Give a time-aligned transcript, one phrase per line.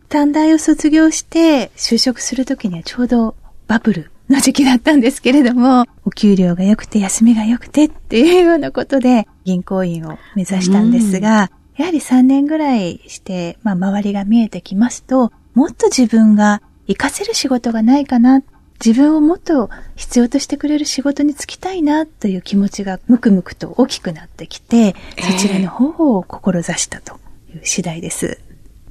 [0.09, 3.37] 短大を卒業して就職するときにはちょうど
[3.69, 18.43] バブルの時期だったんですけれども、お給料が良くて休みが良くてっていうようなことで銀行員を目指したんですが、やはり3年ぐらいして、まあ周りが見えてきますと、もっと自分が活かせる仕事がないかな、
[18.85, 27.21] 自分をもっと必要としてくれる仕事に就きたいなという気持ちがむくむくと大きくなってきて、そちらの方を志したと
[27.55, 28.41] いう次第です。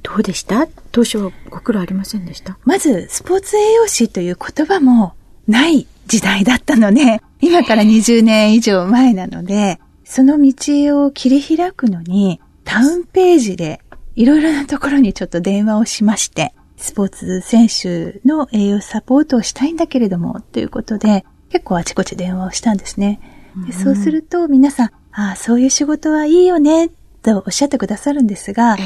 [0.02, 0.66] どうでした？
[0.90, 2.58] 当初はご苦労ありませんでした？
[2.64, 5.14] まず、スポーツ栄養士という言葉も
[5.46, 13.80] ない時代だったので、今から20年以上前なので、その道を切り開くのに、タウンページで
[14.14, 23.20] いろいろなところにちょっと電話をしまして、スポーツ選手の栄養サポートをしたいんだけれども、ということで、結構あちこち電話をしたんですね。
[23.66, 26.90] でそうすると皆さん、ああ、そういう仕事はいいよね、
[27.22, 28.76] とおっしゃってくださるんですが、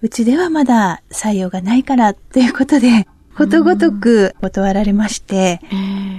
[0.00, 3.06] うちではまだ採用がないから、ということで、
[3.36, 5.60] ことごとく断られまして、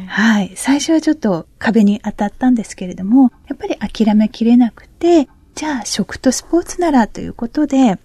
[0.07, 0.53] はい。
[0.55, 7.97] 最初はちょっと壁に当たったんですけれども、やっぱり諦めきれなくて、じゃあ食とスポーツならということで、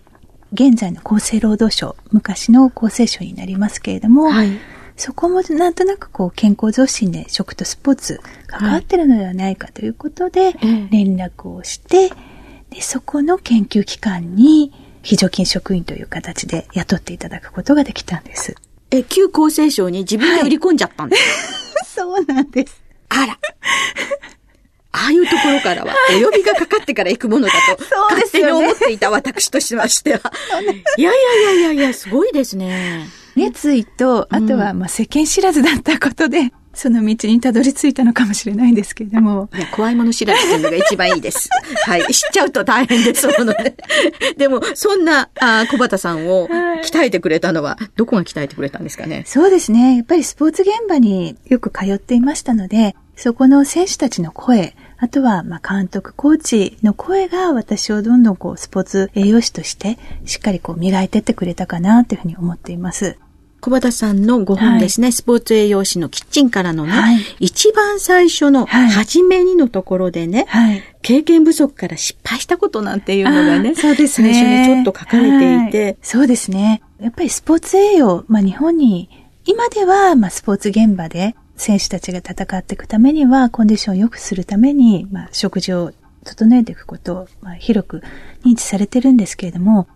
[0.53, 4.51] 現在の厚生労働省、昔の厚生省になりますけれども、はい、
[4.97, 10.55] そこもなんとなくこう健康増進で食とスポーツ関わってるのではないかということで、
[10.91, 12.11] 連絡をして、
[12.71, 14.73] で、そこの研究機関に
[15.03, 18.57] 非常勤職員という形で雇っていただくことができたんです。
[18.91, 22.83] え、旧厚生省に自分で売り込んじゃったんです、はい、 そうなんです。
[23.09, 23.39] あら。
[24.93, 30.33] ああいうところからは、お呼びがかかってから行くものだと、 勝手に思っていた私としましては。
[30.97, 33.07] い やいやいやいやいや、すごいですね。
[33.37, 39.49] 熱意と、あとは、まあ、世間知らずだったことで、その道にたどり着いたのかもしれないんですけれども。
[39.55, 41.49] いや、怖いもの知らずというのが一番いいです。
[41.85, 42.03] はい。
[42.15, 43.75] 知っちゃうと大変ですもので。
[44.37, 46.49] でも、そんな、あ小畑さんを
[46.85, 49.25] 鍛えてくれたのは、どこが鍛えてくれたんですかね？
[49.27, 49.97] そうですね。
[49.97, 63.19] やっぱりスポーツ現場によく通っていましたので、そこの選手たちの声、あとは、まあ、監督、コーチの声が私をどんどんこう、スポーツ栄養士として、しっかりこう、磨いてってくれたかな、というふうに思っています。
[63.61, 74.33] 小畑さんのご本ですね、はい、スポーツ栄養士のキッチンからのね、はい、一番最初の初めにのところでね、はい、経験不足から失敗したことなんていうのがね、そうですね。
[74.33, 76.83] 最初にちょっと書かれていて、そうですね。
[77.01, 79.11] やっぱりスポーツ栄養、まあ日本に、
[79.45, 85.93] 今ではまあスポーツ現場で選手たちが戦っていくためには、コンディションを良くするために、まあ食事を
[86.25, 88.03] 整えていくことを、まあ、広く
[88.45, 89.89] 認知されてるんですけれども、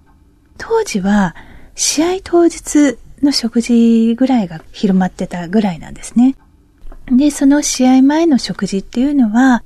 [0.59, 1.35] 当時は
[1.75, 6.37] 試合当日の食事ぐらいが広まってたぐらいなんですね。
[7.07, 9.63] で、その試合前の食事っていうのは、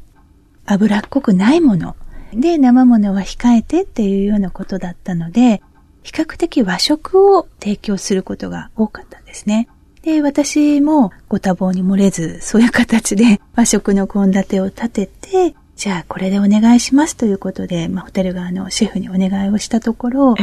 [0.64, 1.96] 脂っこくないもの。
[2.32, 5.62] で、生ものは控えてっていうようなことだったので、
[6.02, 9.69] 比較的和食を提供することが多かったんですね。
[10.06, 20.35] で、私もご多忙に漏れず、そういう形で 和食の献立を立てて、じゃあこれでお願いしますということで、まあ、ホテル側のシェフにお願いをしたところ、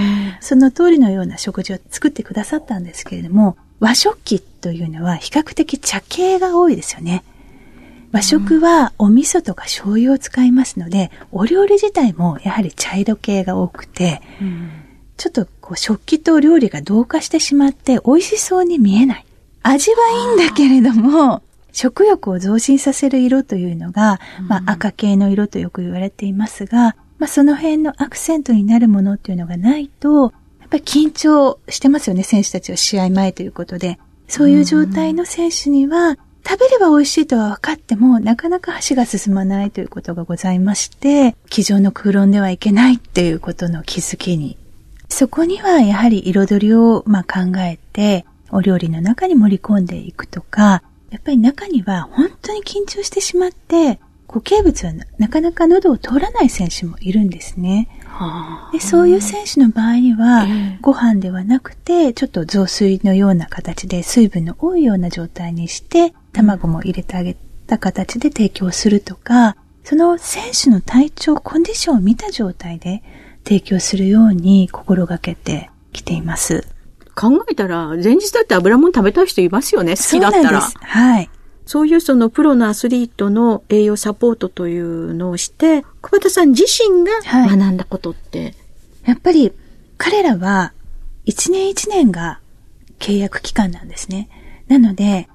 [0.42, 7.24] その通りのような食事を作ってくださったんですけれども、和食器というのは比較的茶系が多いですよね。
[8.12, 14.70] 和食はお味噌とか醤油を使いますので、お料理自体もやはり茶色系が多くて、うん、
[15.16, 19.26] ちょっとこう食器と料理が同化してしまって美味しそうに見えない。
[19.64, 34.00] 味はいいんだけれども、食欲を増進させる色というのが、まあ赤系の色とよく言われていますが、まあその辺のアクセントになるものっていうのがないと、やっぱり緊張してますよね、選手たちは試合前ということで。
[34.28, 44.58] そういう状態の選手には、食べれば美味しいとは分かっても、なかなか箸が進まないということがございまして、机上の空論ではいけないっていうことの気づきに。
[45.08, 57.88] そこにはやはり彩りをまあ考えて、お料理の中に盛り込んでいくとか、やっぱり中には本当に緊張してしまって、固形物はなかなか喉を通らない選手もいるんですね。
[58.72, 60.48] でそういう選手の場合には、
[60.82, 67.36] ご飯ではなくて、ちょっと雑炊のような形で水分の多いような状態にして、卵も入れてあげ
[67.68, 73.04] た形で提供するとか、その選手の体調、コンディションを見た状態で
[73.44, 76.73] 提供するように心がけてきています。
[77.16, 80.62] 考えたら、前日だって油もん食べたい人いますよね、好きだったら。
[80.62, 81.30] はい。
[81.66, 88.56] そういうそのプロのアスリートの栄養サポートというのをして、小畑さん自身が学んだことって、はい、
[89.06, 89.54] やっぱり
[89.98, 90.74] 彼らは
[91.26, 92.40] 一年一年が
[93.00, 94.30] 契約期間なんですね。
[94.68, 95.30] なので、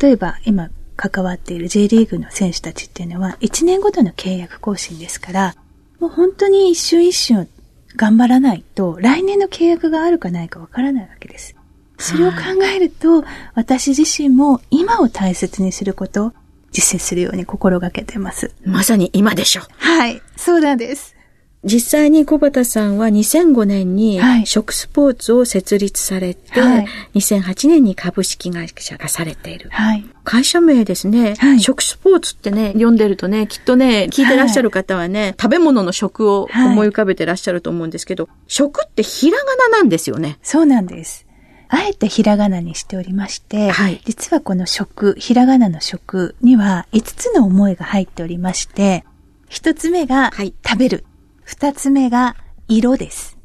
[0.00, 5.54] 例えば今関わっている J リーグの選手たちっていうのは1年ごとの契約更新ですから、
[6.00, 7.48] もう本当に一瞬一瞬
[7.96, 11.56] 頑張らないと来年の契約があるかないかわからないわけです。
[11.98, 12.36] それを考
[12.74, 16.34] えると、私自身も今を大切にすること、
[16.70, 18.54] 実践するように心がけてます。
[18.64, 19.62] まさに今でしょ。
[19.78, 21.15] はい、そうなんです。
[21.64, 26.86] 実際に小畑さんは2005年に食スポーツを設立されて、はい、
[27.16, 29.68] 2008年に株式会社化されている。
[29.70, 40.38] はい、会社名ですね、はい、食スポーツってね、読んでるとね、きっとね、聞いてらっしゃる方はね、食べ物の食を思い浮かべてらっしゃると思うんですけど、食ってひらがななんですよね。
[40.42, 41.26] そうなんです。
[41.68, 49.04] あえてひらがなにしておりまして、はい、実はこの食、ひらがなの食には5つの思いが入っておりまして、
[49.50, 51.04] 1つ目が食べる。
[51.46, 52.34] 二つ目が
[52.66, 53.38] 色です。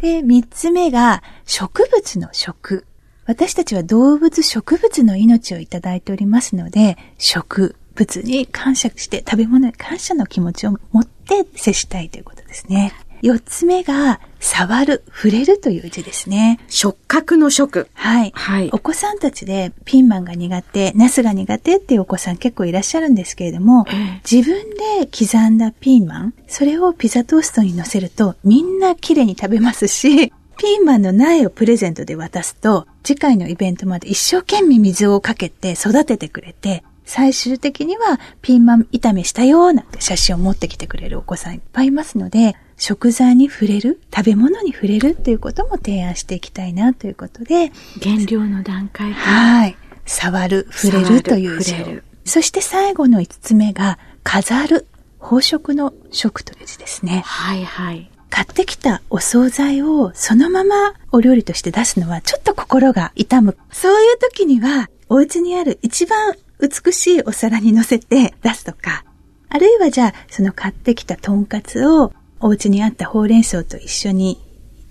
[0.00, 2.86] で、三つ目が植物の食。
[3.26, 12.94] 私たちは動物植物の命をいただいておりますので、植物に感謝して、食べ物に感謝の気持ちを持って接したいということですね。
[13.24, 16.60] 四つ目が、触る、触れるという字ですね。
[16.68, 17.88] 触覚の触。
[17.94, 18.32] はい。
[18.34, 18.68] はい。
[18.70, 23.86] お子さんたちでピーマンが苦手、ナスが苦手っていうお子さん結構いらっしゃるんですけれども、
[24.30, 24.62] 自分
[25.00, 47.72] で刻んだピーマン、それをピザトーストに乗せるとみんな綺麗に食べますし、 ピーマンの苗をプレゼントで渡すと、次回のイベントまで一生懸命水をかけて育ててくれて、最終的にはピーマン炒めしたよなんて写真を持ってきてくれるお子さんいっぱいいますので、食材に触れる、食べ物に触れるっていうことも提案していきたいなということで。
[48.02, 49.76] 原料の段階はい。
[50.06, 51.86] 触る、触れるという字を。
[52.24, 54.86] そして最後の五つ目が、飾る、
[55.20, 57.22] 宝飾の食という字ですね。
[57.24, 58.10] はいはい。
[58.30, 63.56] 買ってきたお惣菜をそのままお料理として出すのはちょっと心が痛む。
[63.70, 69.04] そういう時には、お家にある一番美しいお皿に乗せて出すとか、
[69.48, 74.40] あるいはじゃあ、その買ってきたとんかつをお家にあったほうれん草と一緒に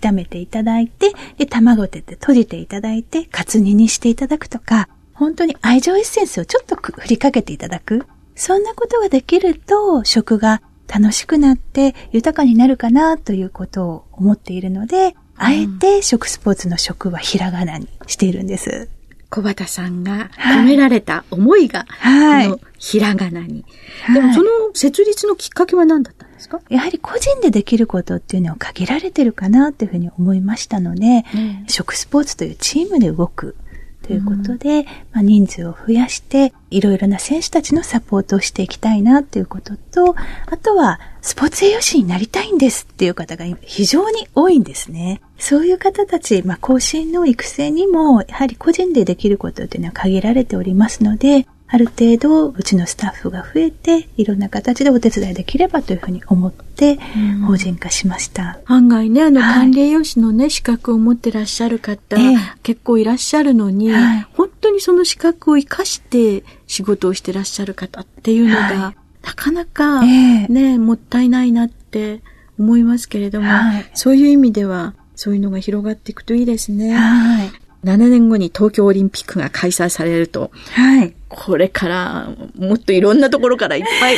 [0.00, 8.06] 炒めていただいて、で、卵で閉じていただいて、カツ煮にしていただくとか、本当に愛情エッセンスをちょっと振りかけていただく。
[8.34, 18.88] そんなことができると、食が楽しくなって豊かになるかなということを思っているので、あえて食スポーツの食はひらがなにしているんです。
[19.34, 23.64] 小畑さんが込められた思いが、はい、このひらがなに。
[24.04, 26.60] はい、でもその設立のきっかけは何だったんですか？
[26.68, 31.24] やはり個人でできることっていうのは限られてるかなというふうに思いましたので、
[31.66, 33.56] 食スポーツというチームで動く
[34.06, 40.14] ということで、うん、まあ、人数を増やして、いろいろな選手たちのサポートをしていきたいなということと、
[40.46, 45.22] あとは、スポーツ栄養士になりたいんですっていう方が非常に多いんですね。
[45.38, 57.00] そういう方たち、まあ、更新の育成にも、やはり個人でできることっていうのは限られておりますので、ある程度、うちのスタッフが増えて、いろんな形でお手伝いできればというふうに思って、
[57.48, 58.60] 法人化しました。
[58.66, 70.78] 案外ね、あの、管理栄養士のね、資格を持ってらっしゃる方、え結構いらっしゃるのに、はい、本当にその資格を活かして仕事をしてらっしゃる方っていうのが、はい、なかなかね、え。
[70.78, 72.22] もったいないなって
[72.56, 76.94] 思いますけれども、はい、そういう意味では、そういうのが広がっていくといいですね。
[76.94, 77.50] はい。
[77.84, 81.14] 7年後に東京オリンピックが開催されると、はい。
[81.28, 84.16] これからもっといろんなところからいっぱい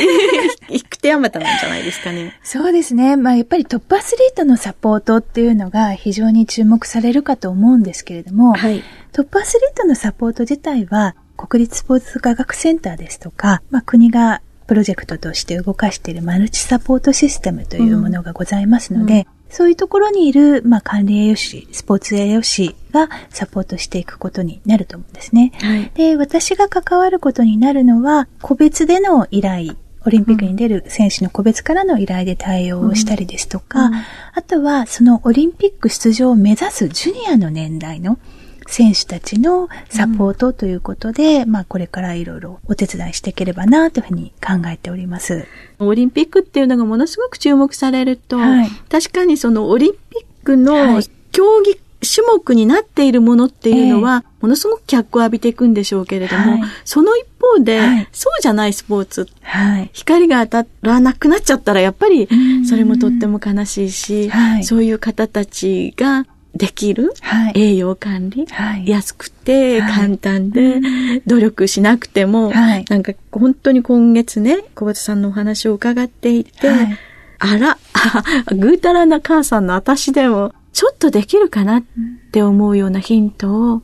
[0.69, 2.39] 行く手あまたなんじゃないですかね。
[2.43, 3.17] そうですね。
[3.17, 8.83] まあやっぱりトップアスリートのサポートっていうのが非常に注目されるかと思うんですけれども、はい。
[9.11, 25.51] トップアスリートのサポート自体は国立スポーツ科学センターですとか、まあ国がプロジェクトとして動かしているマルチサポートシステムというものがございますので、そういうところにいる、まあ、管理栄養士、スポーツ栄養士がサポートしていくことになると思うんですね。
[25.59, 25.91] はい。
[25.95, 29.75] で、私が関わることになるのは、個別での依頼、
[30.05, 33.93] オリンピックに出る選手の個別からの依頼で対応をしたりですとか、うん
[34.37, 38.19] あとはそのオリンピック出場を目指すジュニアの年代の
[38.67, 45.45] 選手たちのサポートということで、まあこれからいろいろお手伝いしていければなというふうに考えております。
[45.79, 48.69] オリンピックっていうのがものすごく注目されると、はい。
[48.89, 51.03] 確かにそのオリンピックはのい。
[51.31, 56.61] 競技種目になっているものっていうのは、ものすごく脚光を浴びていくんでしょうけれども、はい。
[56.85, 58.07] その一方で、はい。
[58.11, 59.89] そうじゃないスポーツ、はい。
[59.93, 62.65] 光が当たらなくなっちゃったら、やっぱりん。
[62.65, 64.63] それもとっても悲しいし、はい。
[64.63, 66.25] そういう方たちが
[66.57, 67.53] できるはい。
[67.55, 68.87] 栄養管理、はい。
[68.87, 70.81] 安くてはい簡単で、
[71.25, 76.97] 努力しなくても、はいなんか本当に今月ね、小畑さんのお話を伺っていて、はい
[77.39, 77.77] あら、
[78.55, 81.83] ぐうたらな母さんの私でも、ちょっとできるかなっ
[82.31, 83.81] て思うようなヒントを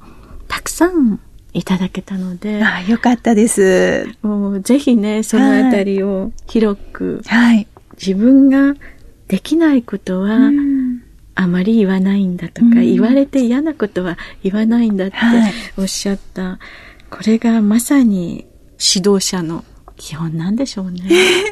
[0.47, 1.19] たくさん
[1.53, 4.07] いただけたので、あよかったです。
[4.21, 7.67] もうぜひね、そのあたりを広く、はい。
[7.99, 8.73] 自分が
[9.27, 10.82] できないことは、うん
[11.35, 16.59] あまり言わないんだとか、うん言われて嫌なことは言わないんだってはいおっしゃった。
[17.09, 18.47] これがまさに
[18.95, 19.63] 指導者の
[19.95, 21.03] 基本なんでしょうね。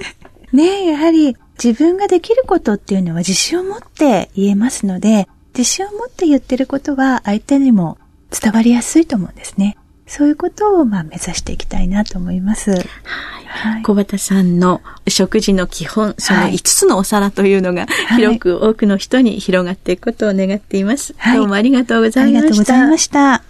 [0.52, 7.98] ねえ、やはり自分ができることっていうのは自信を持って言えますので、自信を持って言ってることは相手にも
[8.32, 9.78] 伝わりやすいと思うんですね。
[10.12, 12.72] そういうことをまあ目指していきたいなと思います。
[12.72, 13.82] はい。
[13.82, 21.15] 小畑さんの食事の基本、そのはい5つのお皿というのがい広く多くの人に広がっていくことを願っています。
[21.18, 22.56] はいどうもありがとうござありがいました。
[22.56, 23.41] とうございました。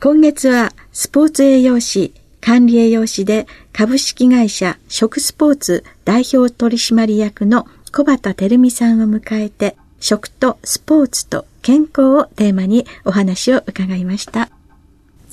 [0.00, 14.50] 今月はスポーツ栄養士、管理栄養士で株式会社食スポーツ代表取締役の小畑照美さんを迎えて食とスポーツと健康をテーマにお話を伺いました。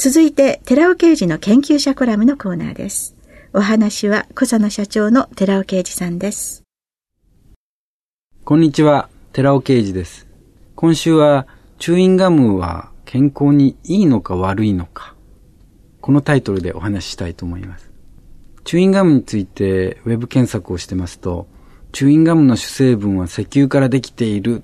[0.02, 3.18] 続いて寺尾刑事の研究者コラムのコーナーです。
[3.52, 6.64] お話は小佐野社長の寺尾刑事さんです。
[8.46, 10.26] こんにちは、寺尾啓二です。
[10.76, 11.48] 今週は、
[11.80, 15.16] チューインガムは健康にいいのか悪いのか。
[16.00, 17.92] このタイトルでお話ししたいと思います。
[18.64, 21.50] チューインガムについてウェブ検索をしてますと、
[21.92, 24.64] チューインガムの主成分は石油からできている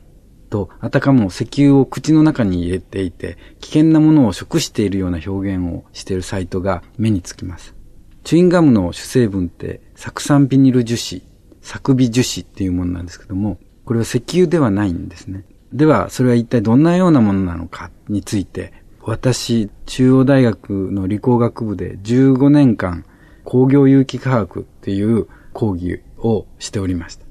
[0.56, 7.76] と、あたかも石油を口の中に入れていて、危険なものを食しているような表現をしているサイトが目につきます。
[8.24, 11.24] チュインガムの主成分って、酢酸ビニル樹脂、
[11.62, 15.44] サビ樹脂っていうものなんですけども、これは石油ではないんですね。
[15.74, 18.72] では、それは一体どんなようなものなのかについて、
[19.02, 23.04] 私、中央大学の理工学部で15年間、
[23.44, 27.26] 工業有機化学っていう講義をしておりました。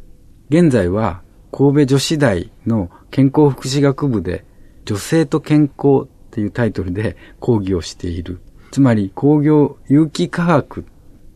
[0.51, 1.23] 現在は、
[1.57, 4.45] 神戸女子大の健康福祉学部で、
[4.87, 8.41] 女性と健康っていうタイトルで講義をしている。
[8.73, 10.85] つまり、工業有機化学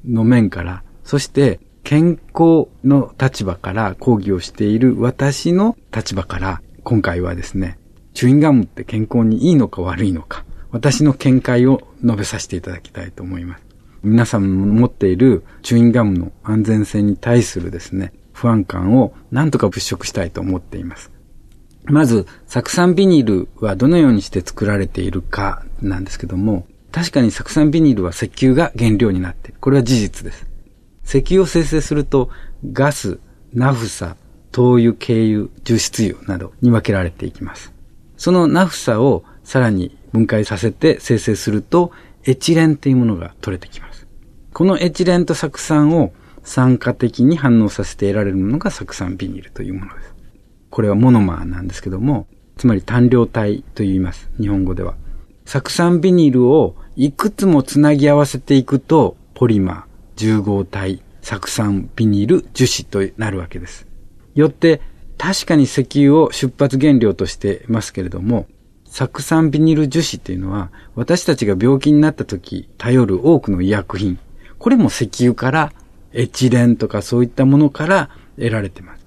[0.05, 7.79] の面から、そして健康の立場から講義をしている私の立場から、今回はですね、
[8.13, 13.65] チューインガムって健康にいいのか悪いのか、私の見解を述べさせていただきたいと思います。
[14.03, 21.17] 皆さんの持っているチューインガムの安全性に対するですね、不安感を何とか払拭したいと思っています。
[21.91, 29.59] まず、酢酸ビニルはどのようにして作られているかなんですけども、確かに酢酸ビニルは石油が原料になっている。
[29.61, 30.47] これは事実です。
[31.05, 32.31] 石油を生成すると、
[32.73, 33.19] ガス、
[33.55, 34.17] ナフサ、
[34.53, 37.73] 灯油、軽油、重質油などに分けられていきます。
[38.17, 41.93] そのナフサをさらに分解させて生成すると、
[42.25, 44.07] エチレンというものが取れてきます。
[44.53, 50.18] このエチレンと酢酸を酸化的に反応させて得られるものが酢酸ビニルというものです。
[50.71, 54.29] これはモノマーなんですけども、つまり単量体と言います。
[54.41, 54.95] 日本語では。
[55.45, 59.85] 酢酸ビニルをいくつもつなぎ合わせていくと、ポリマー、
[60.17, 63.87] 重合体、酢酸ビニル樹脂となるわけです。
[64.35, 64.81] よって、
[65.17, 68.47] 確かに石油を出発原料としてますけれども、
[68.85, 74.19] 酢酸ビニル樹脂っていうのは、私たちが病気になった時頼る多くの医薬品。
[74.59, 75.73] これも石油から、
[76.13, 78.98] エチレンとかそういったものから得られてます。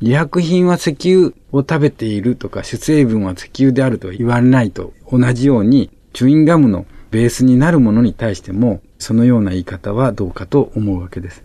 [0.00, 11.44] 医薬品は石油を食べているとか主成分は石油であるとは言われないと同じようにチューインガムのベースになるものに対しても、そのような言い方はどうかと思うわけです。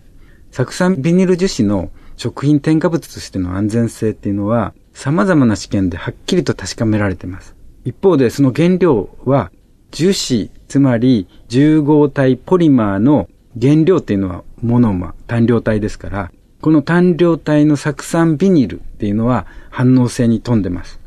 [0.51, 7.55] 酢酸ビニル樹脂の食品添加物としての安全性っていうのは、様々な試験ではっきりと確かめられています。
[7.83, 9.51] 一方でその原料は
[9.91, 13.27] 樹脂、つまり重合体ポリマーの
[13.59, 16.31] 原料っていうのはモノマ、単量体ですから、
[16.61, 20.99] この単量体の酢酸ビニルっていうのは反応性に富んでます。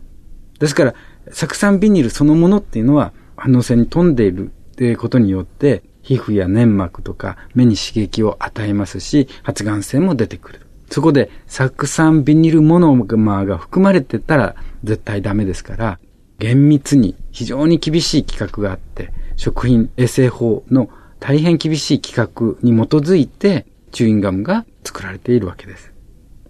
[0.59, 0.95] ですから、
[1.31, 10.61] 酢酸ビニルそのものっていうのは反応性に富んでいるっていうことによって、皮膚や粘膜とか目に刺激を与えますし、発がん性も出てくる。
[10.91, 15.99] そこで、酢酸ビニルモノマーが含まれてたら絶対ダメですから、
[16.39, 20.89] 厳密に非常に厳しい規格があって、食品衛生法の
[21.21, 25.93] 大変厳しい規格に基づいて、チューインガムが作られているわけです。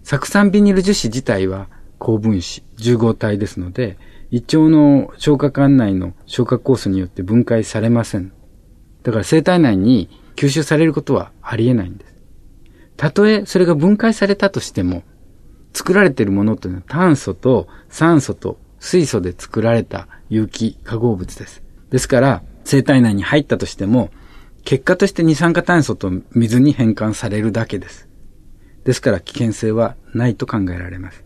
[0.03, 1.67] 酢酸ビニル樹脂自体は
[1.97, 3.97] 高分子、重合体ですので、
[4.31, 8.31] 胃腸の消化管内の消化酵素によって分解されません。
[9.03, 12.15] だから生体内に吸収されることはありえないんです。
[12.95, 15.03] たとえそれが分解されたとしても、
[15.73, 21.61] 作られているものというのは炭素と酸素と水素で作られた有機化合物です。
[21.91, 24.11] ですから、生体内に入ったとしても、
[24.63, 28.08] 結果として二酸化炭素と水に変換されるだけです。
[28.89, 31.23] ですから危険性はないと考えられます。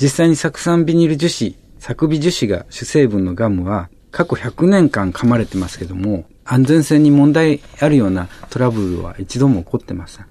[0.00, 10.26] 実際に酢酸ビニル樹脂、酢ビ樹脂が主成分のガムは過去100年間噛まれてますけども、安全性に問題あるようなトラブルは一度も起こってません。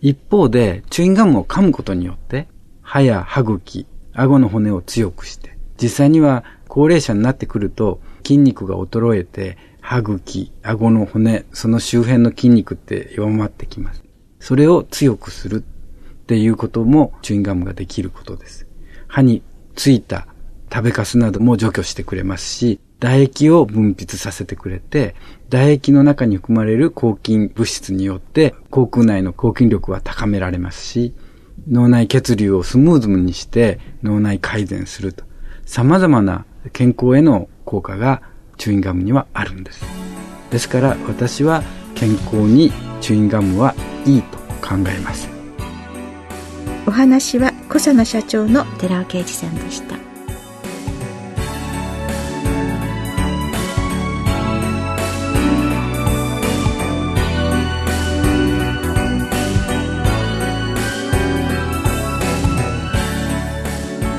[0.00, 2.48] 一方で、チューインガムを噛むことによって、
[2.80, 14.02] 歯や歯茎、顎の骨を強くして、実際には高齢者になってくると筋肉が衰えて、歯茎、顎の骨、その周辺の筋肉って弱まってきます。
[14.40, 15.62] それを強くする
[16.24, 18.66] っていうこともチューインガムができることです。
[19.08, 19.42] 歯に
[19.76, 20.26] ついた
[20.72, 25.14] 食べかすなども除去してくれますし、唾液を分泌させてくれて、
[25.50, 31.12] 唾液の中に含まれる抗菌物質によって、口腔内の抗菌力は高められますし、
[31.68, 35.24] 脳内血流をスムーズにして脳内改善すると。
[35.66, 38.22] 様々な健康への効果が
[38.56, 39.84] チューインガムにはあるんです。
[40.50, 41.62] ですから私は
[41.94, 43.74] 健康にチューインガムは
[44.06, 45.33] いいと考えます。
[46.94, 50.04] 話は小佐野社長の寺尾啓二さんでした。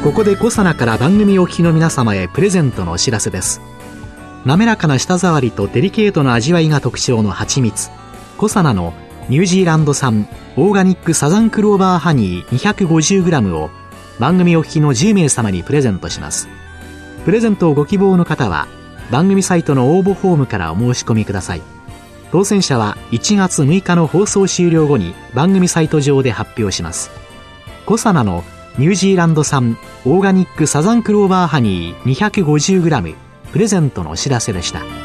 [0.06, 3.60] ここでコサナから番組お聞きの皆様へプレゼントのお知らせです
[4.46, 7.90] 滑らかな舌触りとデリケートな味わいが特徴の蜂蜜
[8.38, 8.94] コサナの
[9.28, 13.72] ニュージーランド産オーガニックサザンクローバーハニー 250g を
[14.20, 16.48] 番組お聞きの10名様にプレゼントします。
[17.26, 18.68] プレゼントをご希望の方は
[19.10, 21.64] 番組サイトの応募フォームからお申し込みください。
[22.32, 27.10] 当選者は1月6日の放送終了後に番組サイト上で発表します。
[27.88, 28.44] コサナの
[28.78, 33.16] ニュージーランド産オーガニックサザンクローバーハニー 250g
[33.52, 35.05] プレゼントのお知らせでした。